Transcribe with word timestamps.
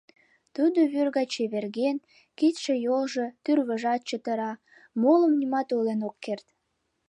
Тудо 0.55 0.79
вӱр 0.91 1.07
гай 1.15 1.27
чеверген, 1.33 1.97
кидше-йолжо, 2.37 3.25
тӱрвыжат 3.43 4.01
чытыра, 4.09 4.51
молым 5.01 5.33
нимат 5.39 5.67
ойлен 5.77 6.01
ок 6.09 6.15
керт. 6.25 6.47